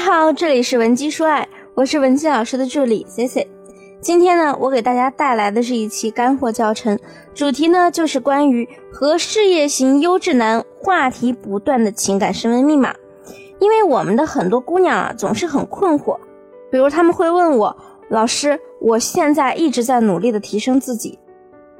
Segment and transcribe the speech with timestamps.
[0.00, 3.46] 好，这里是文姬说爱，我是文姬老师的助理 C C。
[4.00, 6.98] 今天呢，我给大家带来的是一期干货教程，
[7.34, 12.94] 主题呢就是关于和事业型优质男话题不断的情感升温密码。
[13.58, 16.16] 因为我们的很多姑娘啊，总是很困惑，
[16.70, 17.76] 比如他们会问我，
[18.08, 21.18] 老师，我现在一直在努力的提升自己，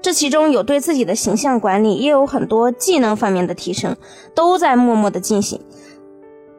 [0.03, 3.97] 这其中有对自己的形象管理，也有很多技能方面的提升，
[4.35, 5.59] 都在默默的进行。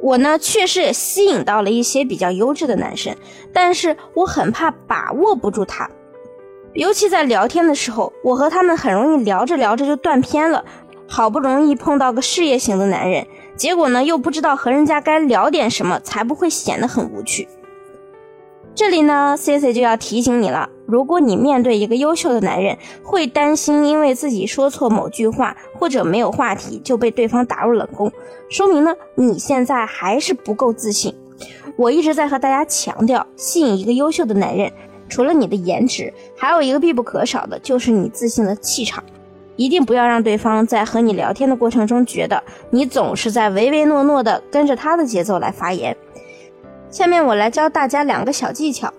[0.01, 3.15] 我呢，确实也吸引到了一些比较优质的男生，
[3.53, 5.89] 但是我很怕把握不住他，
[6.73, 10.65] 尤其在聊天的时候，我和他们很容易聊着聊着就断片了。
[11.07, 17.49] 好不容易碰到个事业型的男人，结果呢又不知道和人家该聊点什么才不会显得很无趣。
[18.73, 28.11] 这里呢，C C 就要提醒你了，如果你面对一个优秀的男人，会担心因为自己说错某句话或者没有话题就被对方打入冷宫，
[28.49, 31.15] 说明呢你现在还是不够自信。
[31.77, 34.69] 我一直在和大家强调，吸引一个优秀的男人，
[35.07, 39.01] 除了你的颜值，还有一个必不可少的就是你自信的气场。
[39.55, 45.95] 一定不要让对方在和你聊天的过程中觉得你总是在唯唯诺诺的跟着他的节奏来发言。
[46.89, 48.91] 下面我来教大家两个小技巧，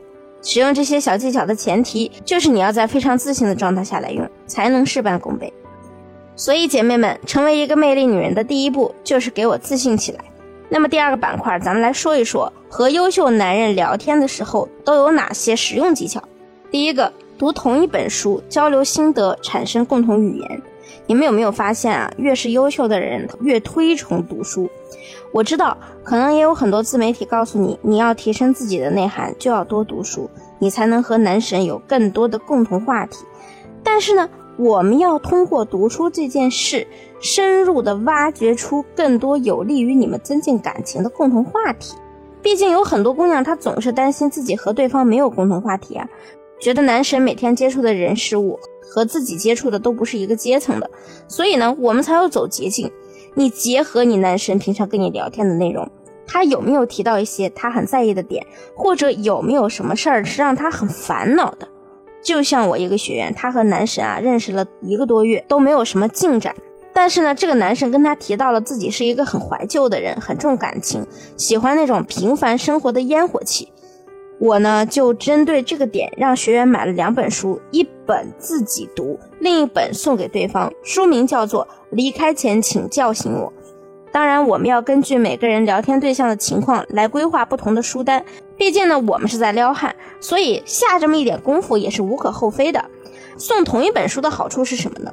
[0.43, 5.53] 使用这些小技巧的前提就是你要在非常自信的状态下来用，才能事半功倍。
[6.37, 10.19] 所以姐妹们，成为一个魅力女人的第一步就是给我自信起来。
[10.69, 16.23] 那么第二个板块，咱们来说一说和优秀男人聊天的时候都有哪些实用技巧。
[16.71, 17.13] 第一个。
[17.39, 20.63] 读同一本书，交流心得，产生共同语言。
[21.07, 22.09] 你们有没有发现啊？
[22.17, 24.71] 越是优秀的人，越推崇读书。
[25.33, 33.25] 我知道，可能也有很多自媒体告诉你，你要提升自己的内涵，就要多读书，你才能和男神有更多的共同话题。
[33.83, 36.87] 但是呢，我们要通过读书这件事，
[37.19, 41.97] 深入的挖掘出更多有利于你们增进感情的共同话题。
[42.43, 46.07] 毕竟有很多姑娘，她总是担心自己和对方没有共同话题啊。
[46.61, 48.59] 觉得男神每天接触的人事物
[48.89, 50.91] 和自己接触的都不是一个阶层的，
[51.27, 52.93] 所以呢，我们才要走捷径。
[53.35, 55.89] 你结合你男神平常跟你聊天的内容，
[56.27, 61.69] 他有没有提到一些他很在意的点，或者有没有什么事儿是让他很烦恼的？
[62.23, 66.55] 就像我一个学员，他和男神啊认识了一个多月都没有什么进展，
[66.93, 71.05] 但是呢，这个男神跟他提到了自己是一个很怀旧的人，很重感情，
[71.37, 73.73] 喜欢那种平凡生活的烟火气。
[74.39, 80.73] 我呢，就针对这个点，让学员买了两本书，一本自己读，另一本送给对方。
[80.83, 83.49] 书名叫做《离开前请叫醒我》。
[84.13, 88.23] 当然，我们要根据每个人聊天对象的情况来规划不同的书单。
[88.57, 92.85] 毕竟呢，我们是在撩汉，所以下这么一点功夫也是无可厚非的。
[93.39, 95.11] 送同一本书的好处是什么呢？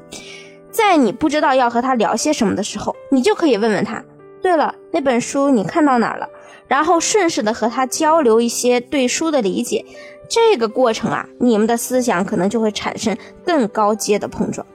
[0.69, 4.03] 在你不知道要和他聊些什么的时候，你就可以问问他。
[4.41, 6.29] 对了，那本书你看到哪儿了？
[6.67, 9.83] 然后顺势的和他交流一些对书的理解，
[10.27, 14.65] 这个过程啊，你们的思想可能就会产生更高阶的碰撞，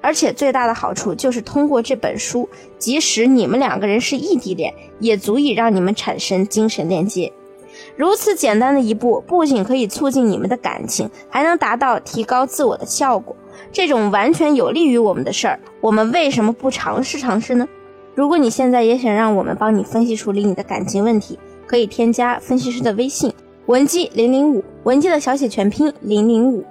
[0.00, 2.48] 而且最大的好处就是通过这本书，
[2.78, 7.32] 即使你们两个人是异地恋，也足以让你们产生精神链接。
[7.94, 13.36] 如此简单的一步，不仅可以促进你们的感情，还能达到提高自我的效果。
[13.70, 17.68] 这种完全有利于我们的事儿，我们为什么不尝试尝试呢？
[18.18, 23.32] 如果你现在也想让我们帮你分析处理你的感情问题，可以添加分析师的微信
[23.66, 26.64] 文姬零零五，文姬的小写全拼零零五，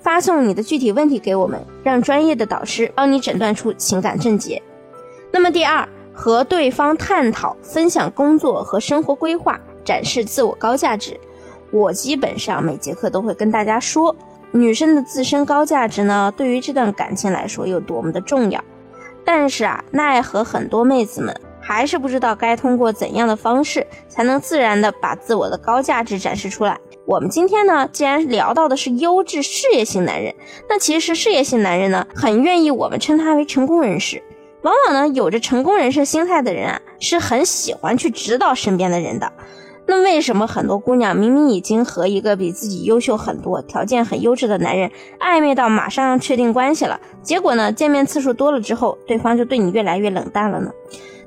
[0.00, 4.60] 发送你的具体问题给我们，让专业的导师帮你诊断出情感症结。
[5.30, 11.16] 那么第二，和对方探讨、分享工作和生活规划，展示自我高价值。
[11.70, 14.16] 我基本上每节课都会跟大家说，
[14.50, 18.60] 女生的自身高价值呢，对于这段感情来说有多么的重要。
[19.30, 26.80] 但是啊，奈何很多妹子们还是不知道该通过怎样的方式才能自然的把自我的高价值展示出来。
[27.04, 30.34] 我们今天呢，既然聊到的是优质事业型男人，
[30.66, 34.22] 那其实事业型男人呢，很愿意我们称他为成功人士。
[34.62, 39.30] 往往呢，有着成功人士心态的人啊，是很喜欢去指导身边的人的。
[39.90, 50.70] 那为什么很多姑娘明明已经和一个比自己优秀很多、条件很优质的男人暧昧到马上要确定关系了，结果呢，见面次数多了之后，对方就对你越来越冷淡了呢？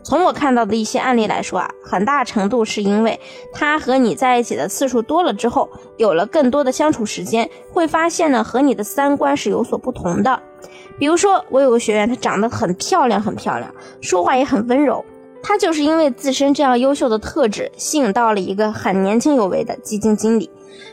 [0.03, 3.19] 从我看到的一些案例来说啊，很大程度是因为
[3.51, 10.39] 他和你在一起的次数多了之后，有了更多的相处时间，会发现呢，和你的三观是有所不同的。
[10.99, 15.03] 比如说，我有个学员，她长得很漂亮，很漂亮，说话也很温柔。
[15.43, 20.49] 他就是因为自身这样优秀的特质，吸引到了一个很年轻有为的基金经理。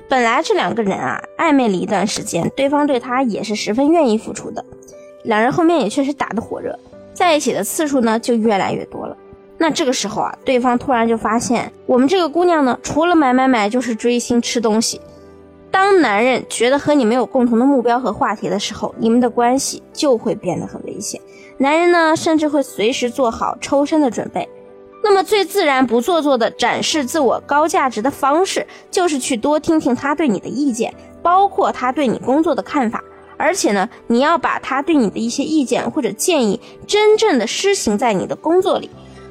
[0.08, 4.64] 本来这两个人啊，暧昧了一段时间，对方对他也是十分愿意付出的。
[5.24, 6.78] 两人后面也确实打得火热，
[7.12, 9.16] 在一起的次数呢就越来越多了。
[9.58, 15.00] 那这个时候啊，对方突然就发现我们这个姑娘呢，除了买买买就是追星吃东西。
[15.80, 21.20] 当男人觉得和你没有共同的目标和话题的时候，你们的关系就会变得很危险。
[21.58, 24.48] 男人呢，甚至会随时做好抽身的准备。
[25.04, 30.92] 那么最自然不做作的展示自我高价值的方式，就是去多听听他对你的意见，
[31.22, 33.00] 包括他对你工作的看法。
[33.36, 38.90] 而且呢，你要把他对你的一些意见或者建议，真正的施行在你的工作里。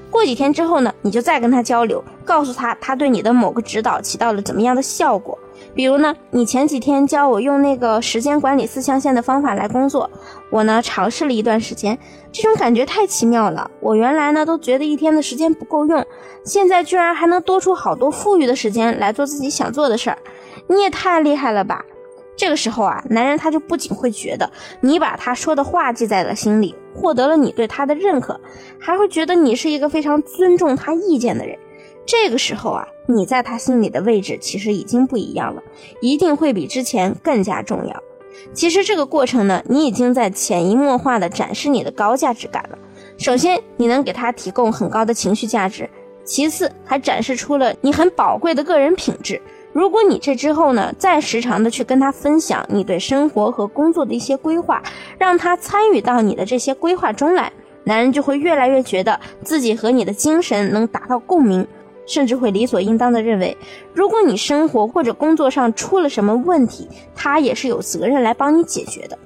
[0.10, 5.37] 过几天之后呢，你就再跟他交流，告诉他他对你的某个指导起到了怎么样的效果。
[5.74, 10.10] 比如呢，你前几天教我用那个时间管理四象限的方法来工作，
[10.50, 11.98] 我呢尝试了一段时间，
[12.32, 13.70] 这种感觉太奇妙了。
[13.80, 16.06] 我原来呢都觉得一天的时间不够用，
[16.44, 20.18] 现在居然还能多出好多富裕的时间来做自己想做的事儿，
[20.68, 21.86] 你也太厉害了吧！
[22.36, 24.48] 这个时候啊，男人他就不仅会觉得
[24.82, 28.40] 你把他说的话记在了心里，获得了你对他的认可，
[28.80, 31.58] 还会觉得你是一个非常尊重他意见的人。
[32.08, 35.62] 这个时候啊，你在他心里的位置其实已经不一样了，
[36.00, 38.04] 一定会比之前更加重要。
[38.54, 42.80] 其实这个过程呢，你已经在潜移默化的展示你的高价值感了。
[43.18, 45.84] 首先，你能给他提供很高的情绪价值；
[46.24, 49.42] 其次，还展示出了你很宝贵的个人品质。
[49.74, 54.82] 如果你这之后呢，再时常的去跟他分享你对生活和工作的一些规划，
[55.18, 57.52] 让他参与到你的这些规划中来，
[57.84, 61.68] 男人就会越来越觉得自己和你的精神能达到共鸣。
[62.08, 63.56] 甚至会理所应当的认为，
[63.94, 69.20] 如果你生活或者工作上出了什么问题，他也是有责任来帮你解决的。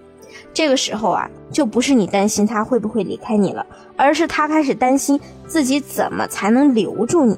[0.54, 5.18] 这个时候啊，就不是你担心他会不会离开你了，而是他开始担心
[5.48, 7.38] 自己怎么才能留住你。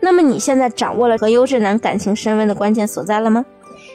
[0.00, 3.44] 那么你现在掌握了和优质男感情升温的关键所在了吗？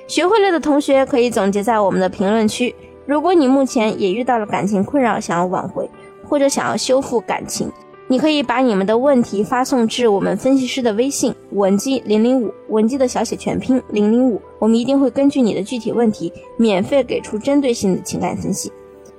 [0.07, 2.73] 学会了的同学可以总结在我们的评论区。
[3.05, 5.89] 如果你目前也遇到了感情困扰，想要挽回
[6.27, 7.71] 或者想要修复感情。
[8.07, 18.71] 你可以把你们的问题发送至我们分析师的微信文姬零零五，文姬的小写全拼零零五，我们一定会根据你的具体问题，免费给出针对性的情感分析。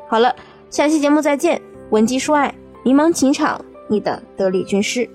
[0.08, 0.34] 好了，
[0.70, 1.60] 下期节目再见，
[1.90, 2.54] 文姬说爱，
[2.84, 5.08] 迷茫情场，你的得力军师。